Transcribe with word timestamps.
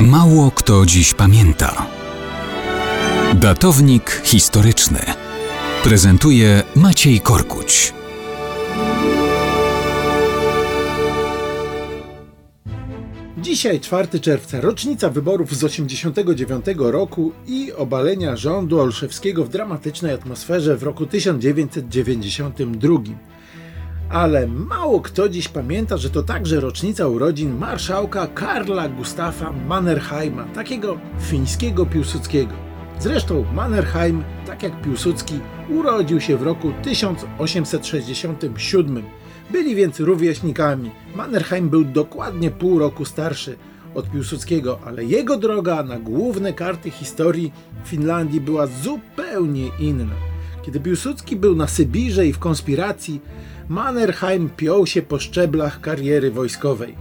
Mało 0.00 0.50
kto 0.50 0.86
dziś 0.86 1.14
pamięta. 1.14 1.86
Datownik 3.34 4.22
historyczny 4.24 4.98
prezentuje 5.82 6.62
Maciej 6.76 7.20
Korkuć. 7.20 7.94
Dzisiaj 13.38 13.80
4 13.80 14.20
czerwca, 14.20 14.60
rocznica 14.60 15.10
wyborów 15.10 15.56
z 15.56 15.64
89 15.64 16.66
roku 16.78 17.32
i 17.46 17.72
obalenia 17.72 18.36
rządu 18.36 18.80
Olszewskiego 18.80 19.44
w 19.44 19.48
dramatycznej 19.48 20.14
atmosferze 20.14 20.76
w 20.76 20.82
roku 20.82 21.06
1992. 21.06 22.98
Ale 24.10 24.46
mało 24.46 25.00
kto 25.00 25.28
dziś 25.28 25.48
pamięta, 25.48 25.96
że 25.96 26.10
to 26.10 26.22
także 26.22 26.60
rocznica 26.60 27.06
urodzin 27.06 27.58
marszałka 27.58 28.26
Karla 28.26 28.88
Gustafa 28.88 29.52
Mannerheima, 29.52 30.44
takiego 30.44 30.98
fińskiego 31.20 31.86
Piłsudskiego. 31.86 32.52
Zresztą 32.98 33.44
Mannerheim, 33.54 34.24
tak 34.46 34.62
jak 34.62 34.82
Piłsudski, 34.82 35.40
urodził 35.68 36.20
się 36.20 36.36
w 36.36 36.42
roku 36.42 36.72
1867. 36.82 39.02
Byli 39.50 39.74
więc 39.74 40.00
rówieśnikami. 40.00 40.90
Mannerheim 41.14 41.68
był 41.68 41.84
dokładnie 41.84 42.50
pół 42.50 42.78
roku 42.78 43.04
starszy 43.04 43.56
od 43.94 44.10
Piłsudskiego, 44.10 44.78
ale 44.84 45.04
jego 45.04 45.36
droga 45.36 45.82
na 45.82 45.98
główne 45.98 46.52
karty 46.52 46.90
historii 46.90 47.52
Finlandii 47.84 48.40
była 48.40 48.66
zupełnie 48.66 49.66
inna. 49.78 50.25
Kiedy 50.66 50.80
Piłsudski 50.80 51.36
był 51.36 51.56
na 51.56 51.66
Sybirze 51.66 52.26
i 52.26 52.32
w 52.32 52.38
konspiracji, 52.38 53.20
Mannerheim 53.68 54.50
piął 54.56 54.86
się 54.86 55.02
po 55.02 55.18
szczeblach 55.18 55.80
kariery 55.80 56.30
wojskowej. 56.30 56.94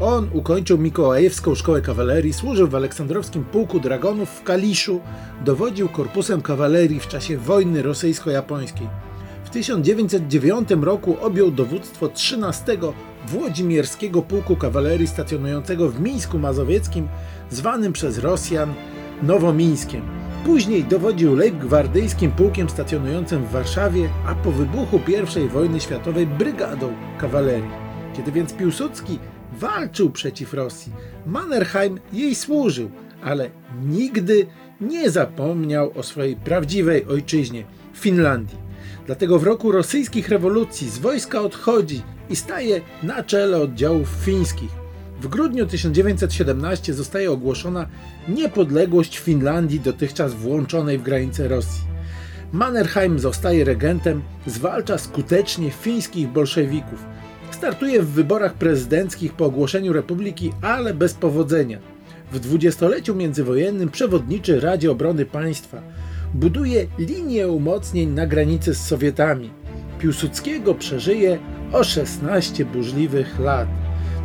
On 0.00 0.28
ukończył 0.32 0.78
Mikołajewską 0.78 1.54
Szkołę 1.54 1.80
Kawalerii, 1.80 2.32
służył 2.32 2.68
w 2.68 2.74
Aleksandrowskim 2.74 3.44
Pułku 3.44 3.80
Dragonów 3.80 4.30
w 4.30 4.42
Kaliszu, 4.42 5.00
dowodził 5.44 5.88
korpusem 5.88 6.42
kawalerii 6.42 7.00
w 7.00 7.08
czasie 7.08 7.38
wojny 7.38 7.82
rosyjsko-japońskiej. 7.82 8.88
W 9.44 9.50
1909 9.50 10.68
roku 10.80 11.16
objął 11.20 11.50
dowództwo 11.50 12.08
13 12.08 12.78
Włodzimierskiego 13.26 14.22
Pułku 14.22 14.56
Kawalerii 14.56 15.06
stacjonującego 15.06 15.88
w 15.88 16.00
Mińsku 16.00 16.38
Mazowieckim, 16.38 17.08
zwanym 17.50 17.92
przez 17.92 18.18
Rosjan 18.18 18.74
Nowomińskiem. 19.22 20.21
Później 20.44 20.84
dowodził 20.84 21.36
Leibgwardyjskim 21.36 22.32
Pułkiem 22.32 22.68
stacjonującym 22.68 23.44
w 23.44 23.50
Warszawie, 23.50 24.08
a 24.26 24.34
po 24.34 24.52
wybuchu 24.52 25.00
I 25.44 25.48
wojny 25.48 25.80
światowej 25.80 26.26
Brygadą 26.26 26.92
Kawalerii. 27.18 27.70
Kiedy 28.16 28.32
więc 28.32 28.52
Piłsudski 28.52 29.18
walczył 29.52 30.10
przeciw 30.10 30.54
Rosji, 30.54 30.92
Mannerheim 31.26 32.00
jej 32.12 32.34
służył, 32.34 32.90
ale 33.24 33.50
nigdy 33.82 34.46
nie 34.80 35.10
zapomniał 35.10 35.92
o 35.98 36.02
swojej 36.02 36.36
prawdziwej 36.36 37.06
ojczyźnie 37.06 37.64
Finlandii. 37.94 38.58
Dlatego 39.06 39.38
w 39.38 39.42
roku 39.42 39.72
rosyjskich 39.72 40.28
rewolucji 40.28 40.90
z 40.90 40.98
wojska 40.98 41.40
odchodzi 41.40 42.02
i 42.30 42.36
staje 42.36 42.80
na 43.02 43.22
czele 43.22 43.60
oddziałów 43.60 44.08
fińskich. 44.24 44.81
W 45.22 45.28
grudniu 45.28 45.66
1917 45.66 46.94
zostaje 46.94 47.30
ogłoszona 47.32 47.86
niepodległość 48.28 49.18
Finlandii, 49.18 49.80
dotychczas 49.80 50.34
włączonej 50.34 50.98
w 50.98 51.02
granice 51.02 51.48
Rosji. 51.48 51.82
Mannerheim 52.52 53.18
zostaje 53.18 53.64
regentem, 53.64 54.22
zwalcza 54.46 54.98
skutecznie 54.98 55.70
fińskich 55.70 56.28
bolszewików. 56.28 57.04
Startuje 57.50 58.02
w 58.02 58.08
wyborach 58.08 58.54
prezydenckich 58.54 59.32
po 59.32 59.44
ogłoszeniu 59.44 59.92
republiki, 59.92 60.52
ale 60.62 60.94
bez 60.94 61.14
powodzenia. 61.14 61.78
W 62.32 62.40
dwudziestoleciu 62.40 63.14
międzywojennym 63.14 63.90
przewodniczy 63.90 64.60
Radzie 64.60 64.90
Obrony 64.90 65.26
Państwa. 65.26 65.82
Buduje 66.34 66.86
linię 66.98 67.48
umocnień 67.48 68.10
na 68.10 68.26
granicy 68.26 68.74
z 68.74 68.84
Sowietami. 68.84 69.50
Piłsudskiego 69.98 70.74
przeżyje 70.74 71.38
o 71.72 71.84
16 71.84 72.64
burzliwych 72.64 73.38
lat. 73.38 73.81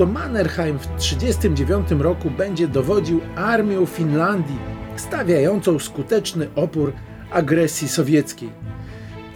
To 0.00 0.06
Mannerheim 0.06 0.78
w 0.78 0.86
1939 0.86 2.02
roku 2.02 2.30
będzie 2.30 2.68
dowodził 2.68 3.20
armią 3.36 3.86
Finlandii, 3.86 4.58
stawiającą 4.96 5.78
skuteczny 5.78 6.48
opór 6.54 6.92
agresji 7.30 7.88
sowieckiej. 7.88 8.50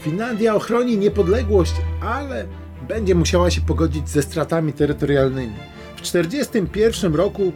Finlandia 0.00 0.54
ochroni 0.54 0.98
niepodległość, 0.98 1.74
ale 2.00 2.46
będzie 2.88 3.14
musiała 3.14 3.50
się 3.50 3.60
pogodzić 3.60 4.08
ze 4.08 4.22
stratami 4.22 4.72
terytorialnymi. 4.72 5.54
W 5.96 6.00
1941 6.00 7.14
roku 7.14 7.52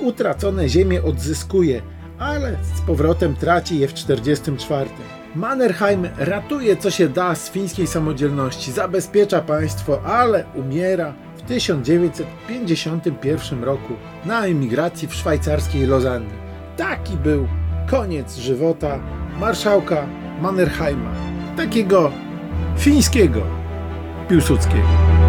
utracone 0.00 0.68
ziemie 0.68 1.02
odzyskuje, 1.02 1.82
ale 2.18 2.56
z 2.76 2.80
powrotem 2.80 3.36
traci 3.36 3.78
je 3.78 3.88
w 3.88 3.92
1944. 3.92 4.90
Mannerheim 5.34 6.08
ratuje 6.18 6.76
co 6.76 6.90
się 6.90 7.08
da 7.08 7.34
z 7.34 7.50
fińskiej 7.50 7.86
samodzielności, 7.86 8.72
zabezpiecza 8.72 9.40
państwo, 9.40 10.02
ale 10.02 10.44
umiera 10.54 11.14
1951 11.50 13.64
roku 13.64 13.94
na 14.26 14.46
emigracji 14.46 15.08
w 15.08 15.14
szwajcarskiej 15.14 15.86
Lozannie. 15.86 16.34
Taki 16.76 17.16
był 17.16 17.48
koniec 17.90 18.36
żywota 18.36 18.98
marszałka 19.40 20.06
Mannerheima, 20.42 21.10
takiego 21.56 22.12
fińskiego 22.78 23.42
Piłsudskiego. 24.28 25.19